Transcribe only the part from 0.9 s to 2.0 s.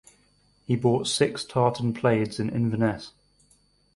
six tartan